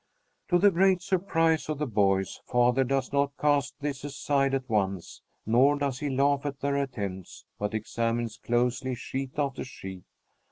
[0.47, 5.21] To the great surprise of the boys, father does not cast this aside at once,
[5.45, 10.05] nor does he laugh at their attempts, but examines closely sheet after sheet.